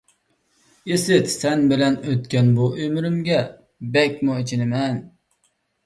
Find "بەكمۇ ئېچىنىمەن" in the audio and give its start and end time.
3.99-5.03